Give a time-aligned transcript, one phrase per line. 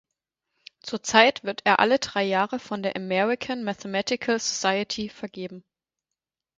[0.79, 5.63] Zurzeit wird er alle drei Jahre von der American Mathematical Society vergeben.